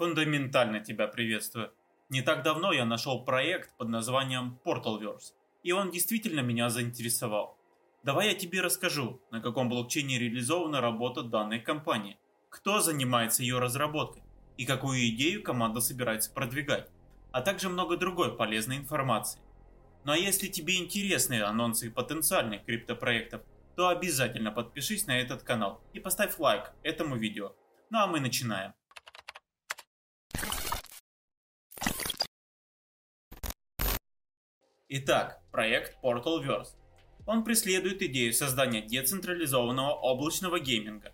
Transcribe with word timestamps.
Фундаментально 0.00 0.80
тебя 0.80 1.08
приветствую. 1.08 1.74
Не 2.08 2.22
так 2.22 2.42
давно 2.42 2.72
я 2.72 2.86
нашел 2.86 3.22
проект 3.22 3.76
под 3.76 3.90
названием 3.90 4.58
Portalverse, 4.64 5.34
и 5.62 5.72
он 5.72 5.90
действительно 5.90 6.40
меня 6.40 6.70
заинтересовал. 6.70 7.58
Давай 8.02 8.28
я 8.28 8.34
тебе 8.34 8.62
расскажу, 8.62 9.20
на 9.30 9.42
каком 9.42 9.68
блокчейне 9.68 10.18
реализована 10.18 10.80
работа 10.80 11.22
данной 11.22 11.60
компании, 11.60 12.18
кто 12.48 12.80
занимается 12.80 13.42
ее 13.42 13.58
разработкой 13.58 14.22
и 14.56 14.64
какую 14.64 15.06
идею 15.08 15.42
команда 15.42 15.82
собирается 15.82 16.32
продвигать, 16.32 16.88
а 17.30 17.42
также 17.42 17.68
много 17.68 17.98
другой 17.98 18.34
полезной 18.34 18.78
информации. 18.78 19.42
Ну 20.04 20.12
а 20.12 20.16
если 20.16 20.48
тебе 20.48 20.78
интересны 20.78 21.42
анонсы 21.42 21.90
потенциальных 21.90 22.64
криптопроектов, 22.64 23.42
то 23.76 23.88
обязательно 23.88 24.50
подпишись 24.50 25.06
на 25.06 25.20
этот 25.20 25.42
канал 25.42 25.82
и 25.92 26.00
поставь 26.00 26.38
лайк 26.38 26.72
этому 26.82 27.16
видео. 27.16 27.52
Ну 27.90 27.98
а 27.98 28.06
мы 28.06 28.20
начинаем. 28.20 28.72
Итак, 34.92 35.40
проект 35.52 35.96
Portalverse. 36.02 36.74
Он 37.24 37.44
преследует 37.44 38.02
идею 38.02 38.32
создания 38.32 38.82
децентрализованного 38.82 39.92
облачного 39.92 40.58
гейминга. 40.58 41.12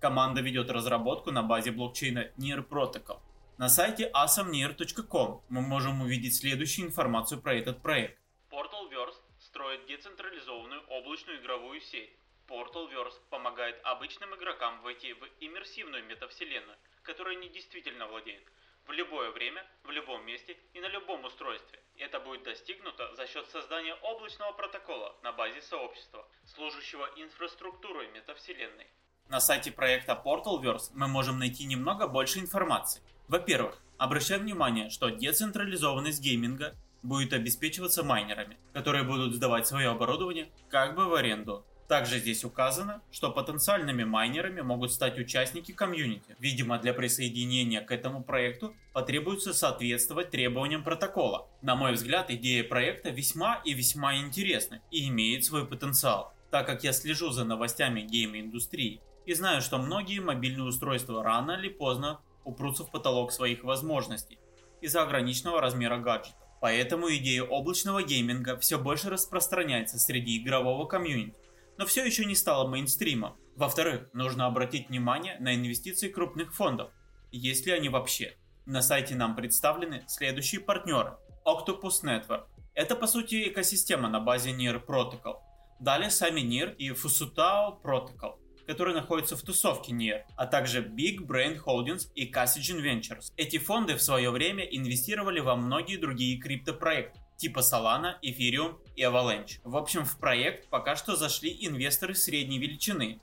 Команда 0.00 0.40
ведет 0.40 0.70
разработку 0.70 1.30
на 1.30 1.42
базе 1.42 1.70
блокчейна 1.70 2.30
Near 2.38 2.66
Protocol. 2.66 3.20
На 3.58 3.68
сайте 3.68 4.10
asamnear.com 4.14 5.42
мы 5.50 5.60
можем 5.60 6.00
увидеть 6.00 6.36
следующую 6.36 6.86
информацию 6.86 7.42
про 7.42 7.52
этот 7.52 7.82
проект. 7.82 8.18
Portalverse 8.50 9.20
строит 9.40 9.84
децентрализованную 9.86 10.80
облачную 10.88 11.42
игровую 11.42 11.82
сеть. 11.82 12.16
Portalverse 12.48 13.20
помогает 13.28 13.78
обычным 13.84 14.34
игрокам 14.36 14.80
войти 14.80 15.12
в 15.12 15.22
иммерсивную 15.40 16.02
метавселенную, 16.06 16.78
которой 17.02 17.36
они 17.36 17.50
действительно 17.50 18.06
владеют, 18.06 18.44
в 18.88 18.92
любое 18.92 19.30
время, 19.30 19.62
в 19.84 19.90
любом 19.90 20.24
месте 20.26 20.56
и 20.72 20.80
на 20.80 20.88
любом 20.88 21.24
устройстве. 21.24 21.78
Это 21.98 22.20
будет 22.20 22.42
достигнуто 22.42 23.14
за 23.16 23.26
счет 23.26 23.46
создания 23.48 23.94
облачного 23.94 24.52
протокола 24.52 25.14
на 25.22 25.32
базе 25.32 25.60
сообщества, 25.60 26.26
служащего 26.46 27.06
инфраструктурой 27.16 28.08
метавселенной. 28.08 28.86
На 29.28 29.40
сайте 29.40 29.70
проекта 29.70 30.20
Portalverse 30.24 30.90
мы 30.94 31.06
можем 31.06 31.38
найти 31.38 31.66
немного 31.66 32.08
больше 32.08 32.38
информации. 32.38 33.02
Во-первых, 33.28 33.78
обращаем 33.98 34.42
внимание, 34.42 34.88
что 34.88 35.10
децентрализованность 35.10 36.22
гейминга 36.22 36.74
будет 37.02 37.34
обеспечиваться 37.34 38.02
майнерами, 38.02 38.56
которые 38.72 39.04
будут 39.04 39.34
сдавать 39.34 39.66
свое 39.66 39.90
оборудование 39.90 40.50
как 40.70 40.94
бы 40.94 41.04
в 41.04 41.14
аренду 41.14 41.64
также 41.88 42.18
здесь 42.18 42.44
указано, 42.44 43.00
что 43.10 43.30
потенциальными 43.30 44.04
майнерами 44.04 44.60
могут 44.60 44.92
стать 44.92 45.18
участники 45.18 45.72
комьюнити. 45.72 46.36
Видимо, 46.38 46.78
для 46.78 46.92
присоединения 46.92 47.80
к 47.80 47.90
этому 47.90 48.22
проекту 48.22 48.74
потребуется 48.92 49.54
соответствовать 49.54 50.30
требованиям 50.30 50.84
протокола. 50.84 51.48
На 51.62 51.76
мой 51.76 51.94
взгляд, 51.94 52.30
идея 52.30 52.62
проекта 52.62 53.08
весьма 53.08 53.62
и 53.64 53.72
весьма 53.72 54.18
интересна 54.18 54.82
и 54.90 55.08
имеет 55.08 55.46
свой 55.46 55.66
потенциал. 55.66 56.34
Так 56.50 56.66
как 56.66 56.84
я 56.84 56.92
слежу 56.92 57.30
за 57.30 57.44
новостями 57.44 58.02
гейм-индустрии 58.02 59.00
и 59.24 59.32
знаю, 59.32 59.62
что 59.62 59.78
многие 59.78 60.20
мобильные 60.20 60.68
устройства 60.68 61.24
рано 61.24 61.52
или 61.52 61.70
поздно 61.70 62.20
упрутся 62.44 62.84
в 62.84 62.90
потолок 62.90 63.32
своих 63.32 63.64
возможностей 63.64 64.38
из-за 64.82 65.02
ограниченного 65.02 65.62
размера 65.62 65.96
гаджета. 65.96 66.36
Поэтому 66.60 67.08
идея 67.14 67.44
облачного 67.44 68.02
гейминга 68.02 68.58
все 68.58 68.78
больше 68.78 69.08
распространяется 69.08 69.98
среди 69.98 70.36
игрового 70.36 70.86
комьюнити 70.86 71.34
но 71.78 71.86
все 71.86 72.04
еще 72.04 72.26
не 72.26 72.34
стало 72.34 72.68
мейнстримом. 72.68 73.36
Во-вторых, 73.56 74.08
нужно 74.12 74.46
обратить 74.46 74.88
внимание 74.88 75.38
на 75.40 75.54
инвестиции 75.54 76.08
крупных 76.08 76.54
фондов, 76.54 76.90
есть 77.30 77.66
ли 77.66 77.72
они 77.72 77.88
вообще. 77.88 78.36
На 78.66 78.82
сайте 78.82 79.14
нам 79.14 79.34
представлены 79.34 80.04
следующие 80.08 80.60
партнеры. 80.60 81.16
Octopus 81.46 82.04
Network. 82.04 82.44
Это 82.74 82.94
по 82.94 83.06
сути 83.06 83.48
экосистема 83.48 84.08
на 84.08 84.20
базе 84.20 84.50
NIR 84.50 84.84
Protocol. 84.84 85.36
Далее 85.80 86.10
сами 86.10 86.40
NIR 86.40 86.76
и 86.76 86.90
Fusutao 86.90 87.80
Protocol, 87.82 88.34
которые 88.66 88.94
находятся 88.94 89.36
в 89.36 89.42
тусовке 89.42 89.92
NIR, 89.92 90.22
а 90.36 90.46
также 90.46 90.82
Big 90.82 91.20
Brain 91.20 91.58
Holdings 91.64 92.12
и 92.14 92.30
Cassigen 92.30 92.82
Ventures. 92.82 93.32
Эти 93.36 93.58
фонды 93.58 93.94
в 93.94 94.02
свое 94.02 94.30
время 94.30 94.64
инвестировали 94.64 95.40
во 95.40 95.56
многие 95.56 95.96
другие 95.96 96.38
криптопроекты, 96.38 97.20
типа 97.38 97.60
Solana, 97.60 98.16
Ethereum 98.22 98.76
и 98.96 99.02
Avalanche. 99.02 99.60
В 99.64 99.76
общем, 99.76 100.04
в 100.04 100.18
проект 100.18 100.68
пока 100.68 100.96
что 100.96 101.16
зашли 101.16 101.56
инвесторы 101.60 102.14
средней 102.14 102.58
величины. 102.58 103.20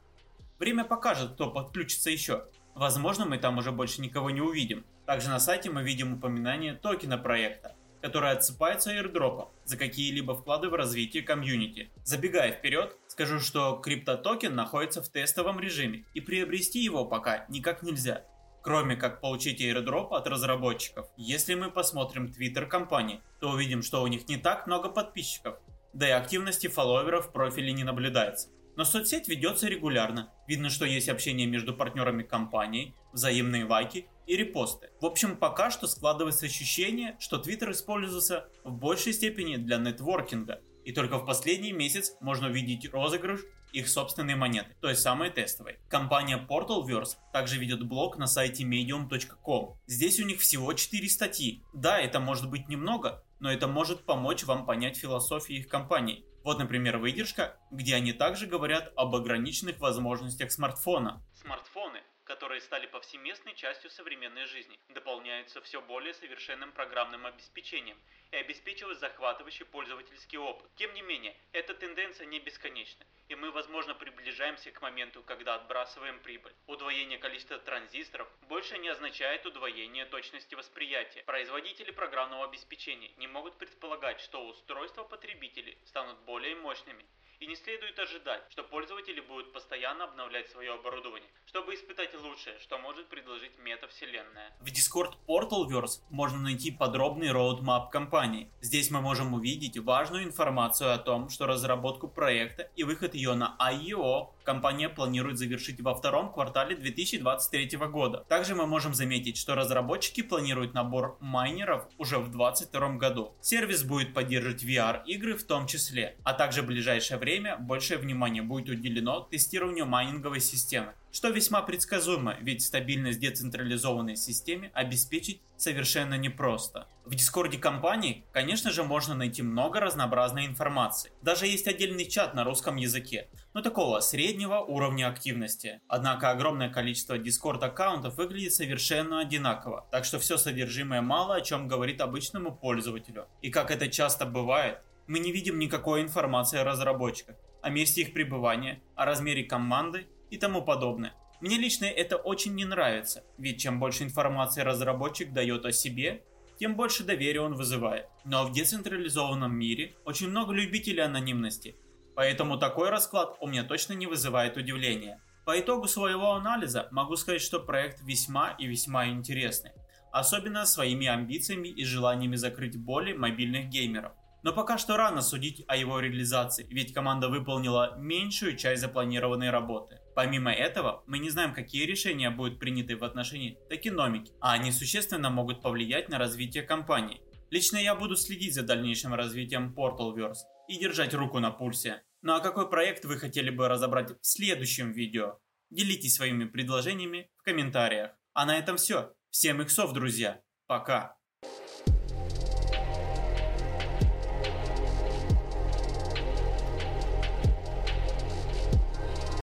Время 0.57 0.85
покажет, 0.85 1.33
кто 1.33 1.51
подключится 1.51 2.09
еще. 2.09 2.45
Возможно, 2.73 3.25
мы 3.25 3.37
там 3.37 3.57
уже 3.57 3.71
больше 3.71 4.01
никого 4.01 4.31
не 4.31 4.41
увидим. 4.41 4.85
Также 5.05 5.29
на 5.29 5.39
сайте 5.39 5.69
мы 5.69 5.83
видим 5.83 6.13
упоминание 6.13 6.73
токена 6.73 7.17
проекта, 7.17 7.75
который 8.01 8.31
отсыпается 8.31 8.91
airdrop 8.95 9.37
ом 9.37 9.49
за 9.65 9.77
какие-либо 9.77 10.35
вклады 10.35 10.69
в 10.69 10.73
развитие 10.73 11.21
комьюнити. 11.21 11.91
Забегая 12.03 12.53
вперед, 12.53 12.97
скажу, 13.07 13.39
что 13.39 13.75
криптотокен 13.77 14.55
находится 14.55 15.03
в 15.03 15.09
тестовом 15.09 15.59
режиме 15.59 16.05
и 16.13 16.21
приобрести 16.21 16.79
его 16.79 17.05
пока 17.05 17.45
никак 17.49 17.83
нельзя 17.83 18.23
кроме 18.65 18.95
как 18.95 19.21
получить 19.21 19.61
airdrop 19.61 20.07
от 20.09 20.25
разработчиков. 20.25 21.05
Если 21.17 21.53
мы 21.53 21.69
посмотрим 21.69 22.33
твиттер 22.33 22.65
компании, 22.65 23.21
то 23.39 23.51
увидим, 23.51 23.83
что 23.83 24.01
у 24.01 24.07
них 24.07 24.27
не 24.27 24.37
так 24.37 24.65
много 24.65 24.89
подписчиков, 24.89 25.59
да 25.93 26.07
и 26.07 26.11
активности 26.11 26.65
фолловеров 26.65 27.27
в 27.27 27.31
профиле 27.31 27.71
не 27.73 27.83
наблюдается. 27.83 28.49
Но 28.75 28.83
соцсеть 28.83 29.27
ведется 29.27 29.67
регулярно, 29.67 30.33
видно, 30.47 30.71
что 30.71 30.83
есть 30.83 31.09
общение 31.09 31.45
между 31.45 31.75
партнерами 31.75 32.23
компании, 32.23 32.95
взаимные 33.13 33.65
лайки 33.65 34.09
и 34.25 34.35
репосты. 34.35 34.89
В 34.99 35.05
общем, 35.05 35.37
пока 35.37 35.69
что 35.69 35.85
складывается 35.85 36.47
ощущение, 36.47 37.17
что 37.19 37.37
Twitter 37.37 37.71
используется 37.71 38.49
в 38.63 38.73
большей 38.73 39.13
степени 39.13 39.57
для 39.57 39.77
нетворкинга, 39.77 40.59
и 40.83 40.91
только 40.91 41.19
в 41.19 41.25
последний 41.25 41.71
месяц 41.71 42.13
можно 42.19 42.47
увидеть 42.47 42.91
розыгрыш 42.91 43.41
их 43.75 43.89
собственной 43.89 44.35
монеты, 44.35 44.75
той 44.81 44.95
самой 44.95 45.29
тестовой. 45.29 45.79
Компания 45.89 46.37
Portalverse 46.37 47.17
также 47.33 47.57
ведет 47.57 47.83
блог 47.85 48.17
на 48.17 48.27
сайте 48.27 48.63
medium.com. 48.63 49.77
Здесь 49.85 50.19
у 50.19 50.25
них 50.25 50.39
всего 50.39 50.73
4 50.73 51.09
статьи. 51.09 51.63
Да, 51.73 51.99
это 51.99 52.19
может 52.19 52.49
быть 52.49 52.67
немного, 52.69 53.23
но 53.39 53.51
это 53.51 53.67
может 53.67 54.05
помочь 54.05 54.43
вам 54.43 54.65
понять 54.65 54.97
философию 54.97 55.59
их 55.59 55.67
компании. 55.67 56.25
Вот, 56.43 56.59
например, 56.59 56.97
выдержка, 56.97 57.57
где 57.71 57.95
они 57.95 58.13
также 58.13 58.47
говорят 58.47 58.93
об 58.95 59.15
ограниченных 59.15 59.79
возможностях 59.79 60.51
смартфона. 60.51 61.25
Смартфоны 61.33 61.99
которые 62.25 62.59
стали 62.59 62.87
повсеместной 62.87 63.53
частью 63.53 63.89
современной 63.91 64.45
жизни, 64.45 64.79
дополняются 64.89 65.61
все 65.61 65.81
более 65.81 66.13
совершенным 66.13 66.71
программным 66.71 67.25
обеспечением 67.25 67.97
и 68.31 68.37
обеспечивают 68.37 68.99
захватывающий 68.99 69.65
пользовательский 69.65 70.37
опыт. 70.37 70.69
Тем 70.75 70.93
не 70.93 71.03
менее, 71.03 71.35
эта 71.53 71.73
тенденция 71.75 72.25
не 72.25 72.39
бесконечна, 72.39 73.05
и 73.29 73.35
мы, 73.35 73.51
возможно, 73.51 73.93
приближаемся 73.93 74.71
к 74.71 74.81
моменту, 74.81 75.21
когда 75.23 75.55
отбрасываем 75.55 76.19
прибыль. 76.19 76.53
Удвоение 76.67 77.19
количества 77.19 77.59
транзисторов 77.59 78.27
больше 78.41 78.77
не 78.79 78.89
означает 78.89 79.45
удвоение 79.45 80.05
точности 80.05 80.55
восприятия. 80.55 81.23
Производители 81.23 81.91
программного 81.91 82.45
обеспечения 82.45 83.11
не 83.17 83.27
могут 83.27 83.57
предполагать, 83.57 84.19
что 84.19 84.47
устройства 84.47 85.03
потребителей 85.03 85.77
станут 85.85 86.17
более 86.21 86.55
мощными 86.55 87.05
и 87.39 87.47
не 87.47 87.55
следует 87.55 87.97
ожидать, 87.99 88.43
что 88.49 88.63
пользователи 88.63 89.19
будут 89.19 89.51
постоянно 89.53 90.05
обновлять 90.05 90.49
свое 90.49 90.73
оборудование, 90.73 91.29
чтобы 91.45 91.73
испытать 91.73 92.13
лучшее, 92.15 92.57
что 92.59 92.77
может 92.77 93.07
предложить 93.07 93.57
метавселенная. 93.57 94.55
В 94.61 94.67
Discord 94.67 95.13
Portalverse 95.27 96.01
можно 96.09 96.39
найти 96.39 96.71
подробный 96.71 97.31
роудмап 97.31 97.91
компании. 97.91 98.49
Здесь 98.61 98.91
мы 98.91 99.01
можем 99.01 99.33
увидеть 99.33 99.77
важную 99.77 100.23
информацию 100.23 100.93
о 100.93 100.97
том, 100.97 101.29
что 101.29 101.45
разработку 101.45 102.07
проекта 102.07 102.69
и 102.75 102.83
выход 102.83 103.15
ее 103.15 103.33
на 103.33 103.55
IEO 103.59 104.34
компания 104.45 104.87
планирует 104.87 105.37
завершить 105.37 105.81
во 105.81 105.93
втором 105.93 106.31
квартале 106.31 106.75
2023 106.75 107.77
года. 107.89 108.23
Также 108.29 108.55
мы 108.55 108.65
можем 108.65 108.93
заметить, 108.93 109.35
что 109.37 109.55
разработчики 109.55 110.21
планируют 110.21 110.73
набор 110.73 111.17
майнеров 111.19 111.87
уже 111.97 112.19
в 112.19 112.31
2022 112.31 112.97
году. 112.97 113.35
Сервис 113.41 113.83
будет 113.83 114.13
поддерживать 114.13 114.63
VR-игры 114.63 115.35
в 115.35 115.43
том 115.43 115.67
числе, 115.67 116.15
а 116.23 116.33
также 116.33 116.61
в 116.61 116.67
ближайшее 116.67 117.17
время 117.17 117.57
большее 117.57 117.97
внимание 117.97 118.43
будет 118.43 118.69
уделено 118.69 119.21
тестированию 119.21 119.85
майнинговой 119.85 120.39
системы 120.39 120.93
что 121.15 121.29
весьма 121.29 121.61
предсказуемо, 121.61 122.35
ведь 122.41 122.61
стабильность 122.61 123.21
децентрализованной 123.21 124.17
системе 124.17 124.69
обеспечить 124.73 125.41
совершенно 125.55 126.15
непросто. 126.15 126.89
В 127.05 127.15
дискорде 127.15 127.57
компании, 127.57 128.25
конечно 128.33 128.69
же, 128.69 128.83
можно 128.83 129.15
найти 129.15 129.41
много 129.41 129.79
разнообразной 129.79 130.45
информации. 130.45 131.13
Даже 131.21 131.47
есть 131.47 131.69
отдельный 131.69 132.05
чат 132.05 132.33
на 132.33 132.43
русском 132.43 132.75
языке, 132.75 133.29
но 133.53 133.61
такого 133.61 134.01
среднего 134.01 134.57
уровня 134.59 135.07
активности. 135.07 135.79
Однако 135.87 136.31
огромное 136.31 136.67
количество 136.67 137.17
дискорд 137.17 137.63
аккаунтов 137.63 138.17
выглядит 138.17 138.53
совершенно 138.53 139.21
одинаково, 139.21 139.87
так 139.91 140.03
что 140.03 140.19
все 140.19 140.35
содержимое 140.35 141.01
мало 141.01 141.35
о 141.35 141.41
чем 141.41 141.69
говорит 141.69 142.01
обычному 142.01 142.53
пользователю. 142.53 143.29
И 143.41 143.51
как 143.51 143.71
это 143.71 143.87
часто 143.87 144.25
бывает, 144.25 144.81
мы 145.07 145.19
не 145.19 145.31
видим 145.31 145.59
никакой 145.59 146.01
информации 146.01 146.59
о 146.59 146.65
разработчиках, 146.65 147.37
о 147.61 147.69
месте 147.69 148.01
их 148.01 148.11
пребывания, 148.11 148.81
о 148.95 149.05
размере 149.05 149.45
команды 149.45 150.07
и 150.35 150.37
тому 150.37 150.61
подобное. 150.61 151.13
Мне 151.39 151.57
лично 151.57 151.85
это 151.85 152.17
очень 152.17 152.55
не 152.55 152.65
нравится, 152.65 153.23
ведь 153.37 153.61
чем 153.61 153.79
больше 153.79 154.03
информации 154.03 154.61
разработчик 154.61 155.31
дает 155.31 155.65
о 155.65 155.71
себе, 155.71 156.25
тем 156.59 156.75
больше 156.75 157.05
доверия 157.05 157.39
он 157.39 157.55
вызывает. 157.55 158.07
Но 158.25 158.45
в 158.45 158.51
децентрализованном 158.51 159.55
мире 159.55 159.95
очень 160.03 160.29
много 160.29 160.53
любителей 160.53 161.03
анонимности, 161.03 161.77
поэтому 162.15 162.57
такой 162.57 162.89
расклад 162.89 163.37
у 163.39 163.47
меня 163.47 163.63
точно 163.63 163.93
не 163.93 164.07
вызывает 164.07 164.57
удивления. 164.57 165.21
По 165.45 165.57
итогу 165.57 165.87
своего 165.87 166.33
анализа 166.33 166.89
могу 166.91 167.15
сказать, 167.15 167.41
что 167.41 167.61
проект 167.61 168.01
весьма 168.01 168.55
и 168.59 168.65
весьма 168.67 169.07
интересный, 169.07 169.71
особенно 170.11 170.65
своими 170.65 171.07
амбициями 171.07 171.69
и 171.69 171.85
желаниями 171.85 172.35
закрыть 172.35 172.77
боли 172.77 173.13
мобильных 173.13 173.69
геймеров. 173.69 174.11
Но 174.45 174.53
пока 174.53 174.77
что 174.77 174.95
рано 174.95 175.23
судить 175.23 175.63
о 175.67 175.75
его 175.75 175.99
реализации, 175.99 176.67
ведь 176.69 176.93
команда 176.93 177.29
выполнила 177.29 177.95
меньшую 177.97 178.55
часть 178.55 178.79
запланированной 178.79 179.49
работы. 179.49 180.01
Помимо 180.13 180.53
этого, 180.53 181.03
мы 181.07 181.17
не 181.17 181.31
знаем, 181.31 181.51
какие 181.51 181.87
решения 181.87 182.29
будут 182.29 182.59
приняты 182.59 182.95
в 182.95 183.03
отношении 183.03 183.57
токеномики, 183.71 184.33
а 184.39 184.53
они 184.53 184.71
существенно 184.71 185.31
могут 185.31 185.63
повлиять 185.63 186.09
на 186.09 186.19
развитие 186.19 186.61
компании. 186.61 187.23
Лично 187.49 187.77
я 187.77 187.95
буду 187.95 188.15
следить 188.15 188.53
за 188.53 188.61
дальнейшим 188.61 189.15
развитием 189.15 189.73
Portalverse 189.75 190.45
и 190.67 190.77
держать 190.77 191.15
руку 191.15 191.39
на 191.39 191.49
пульсе. 191.49 192.03
Ну 192.21 192.35
а 192.35 192.39
какой 192.39 192.69
проект 192.69 193.03
вы 193.05 193.17
хотели 193.17 193.49
бы 193.49 193.67
разобрать 193.67 194.11
в 194.11 194.17
следующем 194.21 194.91
видео? 194.91 195.39
Делитесь 195.71 196.13
своими 196.13 196.45
предложениями 196.45 197.31
в 197.37 197.41
комментариях. 197.41 198.11
А 198.33 198.45
на 198.45 198.59
этом 198.59 198.77
все. 198.77 199.11
Всем 199.31 199.59
иксов, 199.63 199.91
друзья. 199.93 200.39
Пока. 200.67 201.17